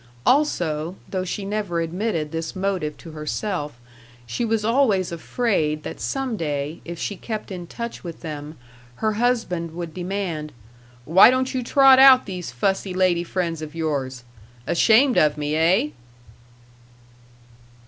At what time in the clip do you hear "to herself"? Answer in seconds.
2.97-3.79